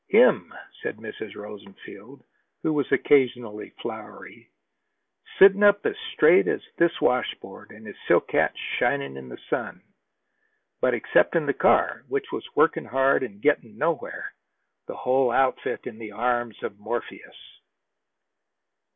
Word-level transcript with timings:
"Him," 0.07 0.51
said 0.81 0.97
Mrs. 0.97 1.35
Rosenfeld, 1.35 2.23
who 2.63 2.73
was 2.73 2.91
occasionally 2.91 3.69
flowery, 3.83 4.49
"sittin' 5.37 5.61
up 5.61 5.85
as 5.85 5.95
straight 6.13 6.47
as 6.47 6.63
this 6.77 6.99
washboard, 6.99 7.69
and 7.69 7.85
his 7.85 7.95
silk 8.07 8.31
hat 8.31 8.55
shinin' 8.79 9.15
in 9.15 9.29
the 9.29 9.37
sun; 9.37 9.83
but 10.81 10.95
exceptin' 10.95 11.45
the 11.45 11.53
car, 11.53 12.03
which 12.07 12.31
was 12.31 12.55
workin' 12.55 12.85
hard 12.85 13.21
and 13.21 13.43
gettin' 13.43 13.77
nowhere, 13.77 14.33
the 14.87 14.97
whole 14.97 15.29
outfit 15.29 15.85
in 15.85 15.99
the 15.99 16.13
arms 16.13 16.63
of 16.63 16.79
Morpheus." 16.79 17.61